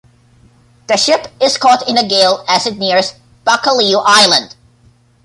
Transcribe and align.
The 0.87 0.97
ship 0.97 1.27
is 1.39 1.59
caught 1.59 1.87
in 1.87 1.95
a 1.95 2.03
gale 2.07 2.43
as 2.47 2.65
it 2.65 2.79
nears 2.79 3.13
Baccalieu 3.45 4.01
Island. 4.03 4.55